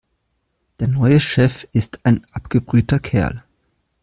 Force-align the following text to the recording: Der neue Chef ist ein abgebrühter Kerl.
Der 0.79 0.87
neue 0.87 1.19
Chef 1.19 1.67
ist 1.73 1.99
ein 2.07 2.25
abgebrühter 2.31 2.97
Kerl. 2.97 3.43